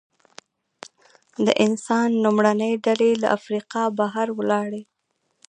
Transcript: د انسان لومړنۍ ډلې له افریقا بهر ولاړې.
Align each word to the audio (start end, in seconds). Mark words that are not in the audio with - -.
د 1.45 1.47
انسان 1.65 2.09
لومړنۍ 2.23 2.73
ډلې 2.85 3.11
له 3.21 3.27
افریقا 3.37 3.83
بهر 3.99 4.27
ولاړې. 4.39 4.83